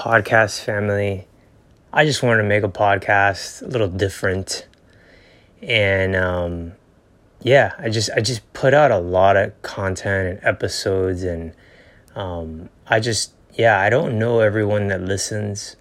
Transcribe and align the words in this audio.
podcast 0.00 0.64
family. 0.64 1.26
I 1.92 2.06
just 2.06 2.22
wanted 2.22 2.40
to 2.40 2.48
make 2.48 2.62
a 2.62 2.68
podcast 2.68 3.60
a 3.60 3.66
little 3.66 3.88
different. 3.88 4.66
And 5.60 6.16
um, 6.16 6.72
yeah, 7.42 7.74
I 7.78 7.90
just 7.90 8.08
I 8.16 8.20
just 8.20 8.50
put 8.54 8.72
out 8.72 8.90
a 8.90 8.98
lot 8.98 9.36
of 9.36 9.60
content 9.60 10.38
and 10.38 10.40
episodes 10.42 11.22
and 11.22 11.52
um, 12.16 12.70
I 12.86 12.98
just 13.00 13.34
yeah, 13.52 13.78
I 13.78 13.90
don't 13.90 14.18
know 14.18 14.40
everyone 14.40 14.88
that 14.88 15.02
listens. 15.02 15.76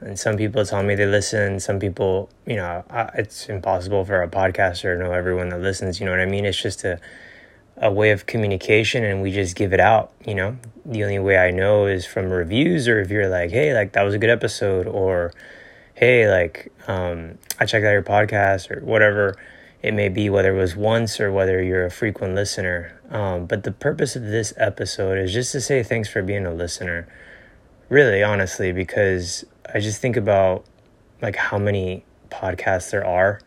And 0.00 0.18
some 0.18 0.36
people 0.36 0.66
tell 0.66 0.82
me 0.82 0.96
they 0.96 1.06
listen. 1.06 1.60
Some 1.60 1.78
people, 1.78 2.30
you 2.44 2.56
know, 2.56 2.84
I, 2.90 3.10
it's 3.14 3.48
impossible 3.48 4.04
for 4.04 4.22
a 4.22 4.28
podcaster 4.28 4.98
to 4.98 5.04
know 5.04 5.12
everyone 5.12 5.50
that 5.50 5.60
listens. 5.60 6.00
You 6.00 6.06
know 6.06 6.12
what 6.12 6.20
I 6.20 6.26
mean? 6.26 6.44
It's 6.44 6.60
just 6.60 6.82
a 6.82 6.98
a 7.82 7.92
way 7.92 8.10
of 8.10 8.24
communication 8.26 9.04
and 9.04 9.20
we 9.20 9.30
just 9.30 9.56
give 9.56 9.72
it 9.72 9.80
out 9.80 10.12
you 10.24 10.34
know? 10.34 10.56
The 10.86 11.04
only 11.04 11.18
way 11.18 11.36
i 11.36 11.50
know 11.50 11.86
is 11.86 12.06
from 12.06 12.30
reviews 12.30 12.88
or 12.88 13.00
if 13.00 13.10
you're 13.10 13.28
like 13.28 13.50
hey 13.50 13.74
like 13.74 13.92
that 13.92 14.02
was 14.02 14.14
a 14.14 14.18
good 14.18 14.30
episode 14.30 14.86
or 14.86 15.32
hey 15.94 16.30
like 16.30 16.72
um, 16.88 17.38
i 17.60 17.66
checked 17.66 17.84
out 17.84 17.92
your 17.92 18.02
podcast 18.02 18.70
or 18.70 18.84
whatever 18.84 19.36
it 19.82 19.92
may 19.94 20.08
be 20.08 20.30
whether 20.30 20.56
it 20.56 20.58
was 20.58 20.76
once 20.76 21.20
or 21.20 21.32
whether 21.32 21.60
you're 21.60 21.84
a 21.84 21.90
frequent 21.90 22.36
listener. 22.36 23.00
Um, 23.10 23.46
but 23.46 23.64
the 23.64 23.72
purpose 23.72 24.14
of 24.14 24.22
this 24.22 24.54
episode 24.56 25.18
is 25.18 25.32
just 25.32 25.50
to 25.52 25.60
say 25.60 25.82
thanks 25.82 26.08
for 26.08 26.22
being 26.22 26.46
a 26.46 26.54
listener. 26.54 27.08
Really 27.88 28.22
honestly 28.22 28.72
because 28.72 29.44
i 29.74 29.80
just 29.80 30.00
think 30.00 30.16
about 30.16 30.64
like 31.20 31.36
how 31.36 31.58
many 31.58 32.04
podcasts 32.30 32.90
there 32.90 33.06
are 33.06 33.40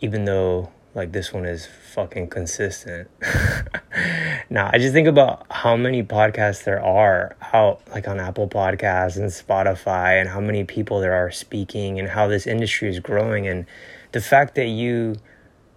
even 0.00 0.24
though 0.24 0.70
like 0.94 1.12
this 1.12 1.32
one 1.32 1.44
is 1.44 1.66
fucking 1.92 2.28
consistent. 2.28 3.10
now, 4.50 4.70
I 4.72 4.78
just 4.78 4.92
think 4.92 5.08
about 5.08 5.46
how 5.50 5.76
many 5.76 6.02
podcasts 6.02 6.64
there 6.64 6.82
are 6.82 7.36
out 7.52 7.80
like 7.90 8.06
on 8.06 8.20
Apple 8.20 8.48
Podcasts 8.48 9.16
and 9.16 9.26
Spotify 9.26 10.20
and 10.20 10.28
how 10.28 10.40
many 10.40 10.64
people 10.64 11.00
there 11.00 11.14
are 11.14 11.30
speaking 11.30 11.98
and 11.98 12.08
how 12.08 12.28
this 12.28 12.46
industry 12.46 12.88
is 12.88 13.00
growing 13.00 13.46
and 13.46 13.66
the 14.12 14.20
fact 14.20 14.54
that 14.54 14.66
you 14.66 15.16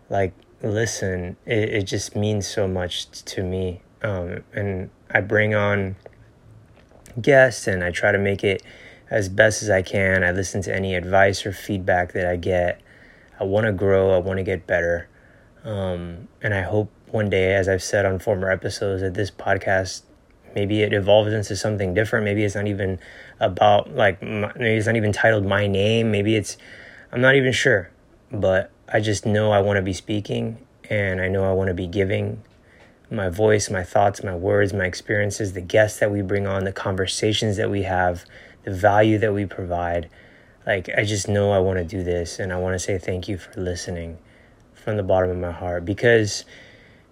like 0.10 0.34
listen 0.62 1.38
it, 1.46 1.70
it 1.70 1.84
just 1.84 2.16
means 2.16 2.48
so 2.48 2.68
much 2.68 3.10
to 3.26 3.44
me 3.44 3.82
um, 4.04 4.44
and 4.54 4.90
I 5.10 5.22
bring 5.22 5.56
on 5.56 5.96
guests 7.20 7.68
and 7.68 7.84
I 7.84 7.92
try 7.92 8.12
to 8.12 8.18
make 8.18 8.44
it 8.44 8.62
as 9.10 9.30
best 9.30 9.64
as 9.64 9.70
I 9.70 9.82
can. 9.82 10.24
I 10.24 10.32
listen 10.32 10.62
to 10.64 10.76
any 10.76 10.96
advice 10.96 11.46
or 11.46 11.54
feedback 11.54 12.14
that 12.14 12.28
I 12.28 12.36
get. 12.36 12.82
I 13.40 13.44
want 13.44 13.66
to 13.66 13.72
grow, 13.72 14.14
I 14.16 14.18
want 14.18 14.38
to 14.38 14.44
get 14.44 14.68
better. 14.68 15.08
Um, 15.64 16.28
and 16.42 16.54
I 16.54 16.62
hope 16.62 16.92
one 17.12 17.30
day, 17.30 17.54
as 17.54 17.68
I've 17.68 17.84
said 17.84 18.06
on 18.06 18.20
former 18.20 18.50
episodes, 18.50 19.02
that 19.02 19.14
this 19.14 19.32
podcast 19.32 20.04
maybe 20.56 20.82
it 20.82 20.94
evolves 20.94 21.32
into 21.34 21.56
something 21.56 21.94
different. 21.94 22.26
Maybe 22.26 22.44
it's 22.44 22.56
not 22.56 22.68
even 22.68 23.00
about 23.40 23.94
like 23.96 24.22
maybe 24.22 24.76
it's 24.76 24.88
not 24.88 24.96
even 24.96 25.12
titled 25.12 25.46
my 25.46 25.68
name. 25.68 26.12
Maybe 26.12 26.36
it's 26.36 26.58
I'm 27.12 27.22
not 27.22 27.36
even 27.36 27.52
sure, 27.52 27.92
but 28.32 28.72
I 28.88 29.00
just 29.00 29.26
know 29.26 29.52
I 29.52 29.62
want 29.62 29.78
to 29.78 29.84
be 29.84 29.94
speaking 29.94 30.58
and 30.90 31.22
I 31.22 31.28
know 31.28 31.44
I 31.44 31.54
want 31.54 31.68
to 31.68 31.74
be 31.74 31.88
giving 31.88 32.44
my 33.10 33.30
voice, 33.30 33.70
my 33.70 33.84
thoughts, 33.84 34.24
my 34.24 34.36
words, 34.36 34.74
my 34.74 34.86
experiences, 34.86 35.54
the 35.54 35.62
guests 35.62 36.00
that 36.00 36.12
we 36.12 36.22
bring 36.22 36.48
on, 36.48 36.64
the 36.64 36.74
conversations 36.74 37.58
that 37.58 37.70
we 37.70 37.84
have, 37.84 38.26
the 38.64 38.74
value 38.74 39.18
that 39.20 39.34
we 39.34 39.46
provide. 39.46 40.10
Like 40.68 40.90
I 40.96 41.06
just 41.06 41.30
know 41.30 41.52
I 41.52 41.60
want 41.60 41.78
to 41.78 41.86
do 41.86 42.04
this 42.04 42.40
and 42.40 42.52
I 42.52 42.60
want 42.60 42.76
to 42.76 42.80
say 42.80 42.98
thank 42.98 43.30
you 43.30 43.38
for 43.38 43.60
listening 43.60 44.18
from 44.74 44.98
the 44.98 45.04
bottom 45.04 45.32
of 45.32 45.38
my 45.38 45.52
heart 45.52 45.86
because 45.86 46.44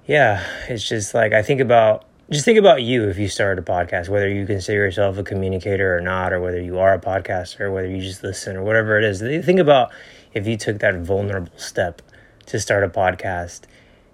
yeah, 0.06 0.46
it's 0.68 0.88
just 0.88 1.14
like 1.14 1.32
I 1.32 1.42
think 1.42 1.62
about 1.62 2.06
just 2.30 2.44
think 2.44 2.58
about 2.58 2.82
you 2.84 3.08
if 3.08 3.18
you 3.18 3.30
started 3.30 3.62
a 3.62 3.66
podcast, 3.66 4.10
whether 4.10 4.28
you 4.28 4.46
consider 4.46 4.80
yourself 4.80 5.18
a 5.18 5.24
communicator 5.24 5.96
or 5.96 6.02
not, 6.02 6.34
or 6.34 6.42
whether 6.42 6.60
you 6.60 6.80
are 6.80 6.94
a 6.94 7.00
podcaster, 7.00 7.62
or 7.62 7.72
whether 7.72 7.88
you 7.88 8.02
just 8.02 8.24
listen, 8.24 8.58
or 8.58 8.64
whatever 8.64 8.98
it 8.98 9.04
is. 9.04 9.22
Think 9.46 9.60
about 9.60 9.92
if 10.34 10.48
you 10.48 10.58
took 10.58 10.80
that 10.80 10.96
vulnerable 10.96 11.58
step 11.58 12.02
to 12.48 12.60
start 12.60 12.84
a 12.84 12.90
podcast 12.90 13.62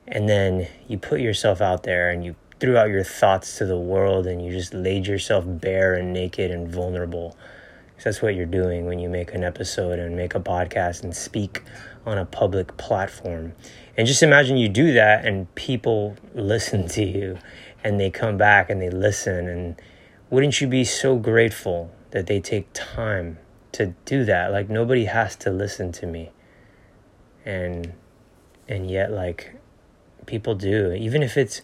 and 0.08 0.28
then 0.28 0.68
you 0.88 0.98
put 0.98 1.22
yourself 1.22 1.62
out 1.62 1.84
there 1.84 2.10
and 2.10 2.24
you 2.24 2.36
threw 2.60 2.78
out 2.78 2.90
your 2.90 3.04
thoughts 3.04 3.58
to 3.58 3.66
the 3.66 3.78
world 3.78 4.28
and 4.28 4.46
you 4.46 4.52
just 4.52 4.74
laid 4.74 5.08
yourself 5.08 5.46
bare 5.48 5.94
and 5.96 6.14
naked 6.14 6.52
and 6.52 6.68
vulnerable. 6.68 7.36
That's 8.04 8.22
what 8.22 8.36
you're 8.36 8.46
doing 8.46 8.86
when 8.86 9.00
you 9.00 9.10
make 9.10 9.34
an 9.34 9.44
episode 9.44 10.00
and 10.00 10.16
make 10.16 10.34
a 10.34 10.40
podcast 10.40 11.04
and 11.04 11.16
speak 11.16 11.62
on 12.06 12.18
a 12.18 12.26
public 12.26 12.76
platform. 12.78 13.54
And 13.96 14.08
just 14.08 14.24
imagine 14.24 14.58
you 14.58 14.70
do 14.70 14.94
that 14.94 15.26
and 15.26 15.54
people 15.56 16.16
listen 16.34 16.88
to 16.90 17.04
you 17.04 17.38
and 17.84 18.00
they 18.00 18.10
come 18.10 18.38
back 18.38 18.70
and 18.70 18.82
they 18.82 18.90
listen. 18.90 19.48
And 19.48 19.76
wouldn't 20.30 20.62
you 20.62 20.68
be 20.68 20.84
so 20.84 21.16
grateful 21.18 21.92
that 22.12 22.28
they 22.28 22.40
take 22.40 22.68
time 22.74 23.38
to 23.74 23.94
do 24.06 24.26
that? 24.26 24.52
Like 24.52 24.70
nobody 24.70 25.06
has 25.06 25.36
to 25.38 25.52
listen 25.52 25.92
to 25.94 26.08
me. 26.08 26.32
And 27.46 27.94
and 28.68 28.90
yet 28.90 29.12
like 29.12 29.56
people 30.26 30.56
do, 30.56 30.94
even 30.94 31.22
if 31.22 31.38
it's 31.38 31.62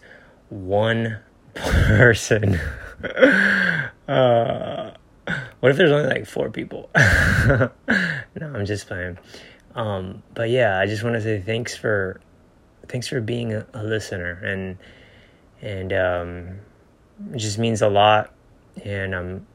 one 0.50 1.18
person. 1.54 2.60
uh, 4.08 4.77
what 5.60 5.70
if 5.70 5.76
there's 5.76 5.90
only 5.90 6.08
like 6.08 6.26
four 6.26 6.50
people? 6.50 6.90
no, 6.96 7.70
I'm 8.40 8.66
just 8.66 8.86
playing. 8.86 9.18
Um, 9.74 10.22
but 10.34 10.50
yeah, 10.50 10.78
I 10.78 10.86
just 10.86 11.02
want 11.02 11.14
to 11.14 11.22
say 11.22 11.40
thanks 11.40 11.76
for 11.76 12.20
thanks 12.88 13.06
for 13.06 13.20
being 13.20 13.52
a, 13.52 13.66
a 13.74 13.82
listener 13.82 14.40
and 14.44 14.78
and 15.60 15.92
um, 15.92 16.60
it 17.34 17.38
just 17.38 17.58
means 17.58 17.82
a 17.82 17.88
lot. 17.88 18.32
And 18.84 19.14
um, 19.14 19.46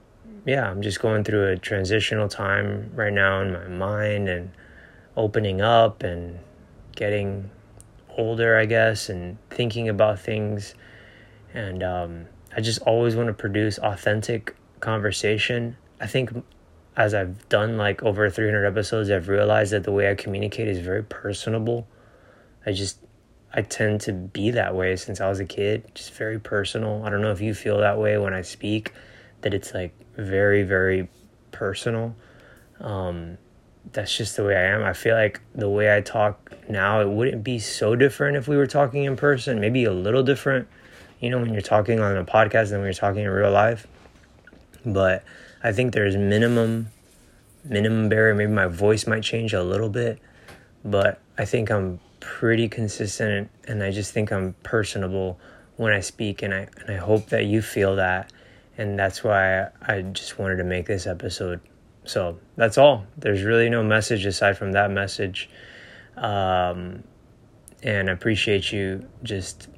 yeah, 0.46 0.70
I'm 0.70 0.82
just 0.82 1.00
going 1.00 1.24
through 1.24 1.48
a 1.48 1.58
transitional 1.58 2.28
time 2.28 2.92
right 2.94 3.14
now 3.14 3.42
in 3.42 3.54
my 3.54 3.68
mind 3.68 4.28
and 4.28 4.52
opening 5.16 5.62
up 5.62 6.04
and 6.04 6.40
getting 6.96 7.50
older, 8.18 8.58
I 8.58 8.66
guess, 8.66 9.10
and 9.10 9.38
thinking 9.50 9.90
about 9.90 10.20
things. 10.20 10.76
And 11.54 11.84
um, 11.84 12.26
I 12.56 12.62
just 12.62 12.82
always 12.82 13.16
want 13.16 13.28
to 13.28 13.34
produce 13.34 13.78
authentic 13.80 14.56
conversation. 14.80 15.78
I 16.04 16.06
think 16.06 16.32
as 16.98 17.14
I've 17.14 17.48
done 17.48 17.78
like 17.78 18.04
over 18.04 18.30
300 18.30 18.66
episodes, 18.66 19.10
I've 19.10 19.30
realized 19.30 19.72
that 19.72 19.86
the 19.86 19.92
way 19.94 20.12
I 20.12 20.16
communicate 20.16 20.68
is 20.68 20.80
very 20.80 21.02
personable. 21.02 21.88
I 22.66 22.74
just, 22.74 23.00
I 23.54 23.62
tend 23.62 24.02
to 24.02 24.12
be 24.12 24.52
that 24.52 24.76
way 24.76 24.98
since 24.98 25.22
I 25.22 25.30
was 25.30 25.40
a 25.40 25.46
kid, 25.46 25.90
just 25.96 26.14
very 26.14 26.40
personal. 26.40 27.04
I 27.06 27.10
don't 27.10 27.22
know 27.22 27.32
if 27.32 27.40
you 27.40 27.54
feel 27.54 27.78
that 27.78 27.98
way 27.98 28.18
when 28.18 28.34
I 28.34 28.42
speak, 28.42 28.92
that 29.42 29.54
it's 29.54 29.74
like 29.74 29.96
very, 30.18 30.64
very 30.64 31.08
personal. 31.54 32.18
Um, 32.82 33.38
that's 33.94 34.16
just 34.16 34.36
the 34.36 34.44
way 34.44 34.58
I 34.58 34.76
am. 34.76 34.84
I 34.84 34.92
feel 34.92 35.16
like 35.16 35.40
the 35.56 35.70
way 35.70 35.96
I 35.96 36.02
talk 36.02 36.52
now, 36.68 37.00
it 37.00 37.08
wouldn't 37.08 37.46
be 37.46 37.60
so 37.60 37.96
different 37.96 38.36
if 38.36 38.50
we 38.50 38.58
were 38.58 38.68
talking 38.68 39.06
in 39.06 39.16
person, 39.16 39.62
maybe 39.62 39.86
a 39.86 39.94
little 39.94 40.24
different, 40.24 40.68
you 41.22 41.30
know, 41.30 41.40
when 41.40 41.54
you're 41.54 41.62
talking 41.62 42.02
on 42.02 42.18
a 42.18 42.26
podcast 42.26 42.72
than 42.72 42.80
when 42.80 42.88
you're 42.88 42.94
talking 42.94 43.24
in 43.24 43.30
real 43.30 43.52
life. 43.52 43.88
But 44.86 45.24
I 45.64 45.72
think 45.72 45.94
there's 45.94 46.18
minimum 46.18 46.90
minimum 47.64 48.10
barrier. 48.10 48.36
Maybe 48.36 48.52
my 48.52 48.68
voice 48.68 49.08
might 49.08 49.24
change 49.24 49.54
a 49.54 49.64
little 49.64 49.90
bit, 49.90 50.20
but 50.84 51.20
I 51.38 51.46
think 51.46 51.72
I'm 51.72 52.00
pretty 52.20 52.70
consistent 52.70 53.50
and 53.68 53.84
I 53.84 53.92
just 53.92 54.14
think 54.14 54.32
I'm 54.32 54.54
personable 54.64 55.40
when 55.78 55.94
I 55.94 56.02
speak 56.02 56.42
and 56.42 56.54
I 56.54 56.68
and 56.82 56.92
I 56.92 56.98
hope 56.98 57.30
that 57.30 57.46
you 57.46 57.62
feel 57.62 57.96
that 57.96 58.32
and 58.78 58.98
that's 58.98 59.24
why 59.24 59.68
I, 59.82 60.02
just 60.02 60.40
wanted 60.40 60.58
to 60.58 60.64
make 60.64 60.88
this 60.88 61.06
episode. 61.06 61.60
So 62.06 62.40
that's 62.56 62.78
all. 62.78 63.06
There's 63.18 63.44
really 63.44 63.70
no 63.70 63.84
message 63.84 64.26
aside 64.26 64.58
from 64.58 64.72
that 64.72 64.90
message. 64.90 65.50
Um, 66.18 67.04
and 67.84 68.10
I 68.10 68.14
appreciate 68.14 68.72
you 68.72 69.08
just 69.24 69.70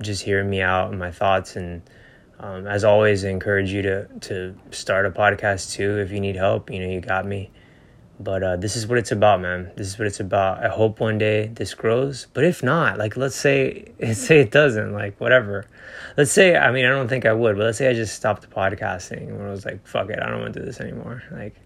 just 0.00 0.22
hearing 0.22 0.48
me 0.48 0.62
out 0.62 0.90
and 0.90 0.98
my 0.98 1.10
thoughts 1.10 1.56
and 1.56 1.82
um, 2.40 2.66
as 2.66 2.84
always, 2.84 3.24
I 3.24 3.28
encourage 3.28 3.70
you 3.70 3.82
to 3.82 4.06
to 4.20 4.58
start 4.70 5.04
a 5.04 5.10
podcast 5.10 5.72
too 5.72 5.98
if 5.98 6.10
you 6.10 6.20
need 6.20 6.36
help. 6.36 6.70
You 6.70 6.80
know, 6.80 6.88
you 6.88 7.00
got 7.00 7.26
me. 7.26 7.50
But 8.18 8.42
uh, 8.42 8.56
this 8.56 8.76
is 8.76 8.86
what 8.86 8.98
it's 8.98 9.12
about, 9.12 9.40
man. 9.40 9.70
This 9.76 9.86
is 9.88 9.98
what 9.98 10.06
it's 10.06 10.20
about. 10.20 10.64
I 10.64 10.68
hope 10.68 11.00
one 11.00 11.18
day 11.18 11.48
this 11.48 11.74
grows. 11.74 12.26
But 12.32 12.44
if 12.44 12.62
not, 12.62 12.98
like 12.98 13.16
let's 13.18 13.36
say 13.36 13.92
let's 14.00 14.20
say 14.20 14.40
it 14.40 14.50
doesn't, 14.50 14.92
like 14.94 15.20
whatever. 15.20 15.66
Let's 16.16 16.32
say 16.32 16.56
I 16.56 16.70
mean 16.72 16.86
I 16.86 16.88
don't 16.88 17.08
think 17.08 17.26
I 17.26 17.32
would, 17.34 17.56
but 17.56 17.64
let's 17.64 17.78
say 17.78 17.88
I 17.88 17.92
just 17.92 18.16
stopped 18.16 18.48
podcasting 18.48 19.28
and 19.28 19.42
I 19.42 19.50
was 19.50 19.66
like, 19.66 19.86
fuck 19.86 20.08
it, 20.08 20.18
I 20.22 20.30
don't 20.30 20.40
want 20.40 20.54
to 20.54 20.60
do 20.60 20.66
this 20.66 20.80
anymore. 20.80 21.22
Like 21.30 21.56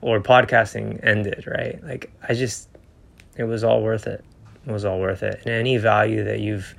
or 0.00 0.20
podcasting 0.20 0.98
ended, 1.04 1.46
right? 1.46 1.82
Like 1.84 2.10
I 2.28 2.34
just 2.34 2.68
it 3.36 3.44
was 3.44 3.62
all 3.62 3.80
worth 3.80 4.08
it. 4.08 4.24
It 4.66 4.72
was 4.72 4.84
all 4.84 4.98
worth 4.98 5.22
it. 5.22 5.42
And 5.44 5.54
any 5.54 5.76
value 5.76 6.24
that 6.24 6.40
you've 6.40 6.74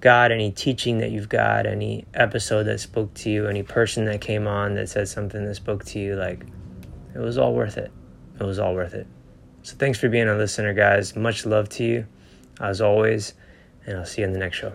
got, 0.00 0.32
any 0.32 0.50
teaching 0.50 0.98
that 0.98 1.10
you've 1.10 1.28
got, 1.28 1.66
any 1.66 2.06
episode 2.14 2.64
that 2.64 2.80
spoke 2.80 3.12
to 3.14 3.30
you, 3.30 3.46
any 3.46 3.62
person 3.62 4.04
that 4.06 4.20
came 4.20 4.46
on 4.46 4.74
that 4.74 4.88
said 4.88 5.08
something 5.08 5.44
that 5.44 5.54
spoke 5.54 5.84
to 5.86 5.98
you, 5.98 6.16
like 6.16 6.44
it 7.14 7.18
was 7.18 7.38
all 7.38 7.54
worth 7.54 7.76
it. 7.76 7.90
It 8.40 8.44
was 8.44 8.58
all 8.58 8.74
worth 8.74 8.94
it. 8.94 9.06
So 9.62 9.76
thanks 9.76 9.98
for 9.98 10.08
being 10.08 10.28
a 10.28 10.36
listener, 10.36 10.72
guys. 10.72 11.16
Much 11.16 11.44
love 11.44 11.68
to 11.70 11.84
you, 11.84 12.06
as 12.60 12.80
always, 12.80 13.34
and 13.86 13.98
I'll 13.98 14.06
see 14.06 14.22
you 14.22 14.26
in 14.26 14.32
the 14.32 14.38
next 14.38 14.56
show. 14.56 14.72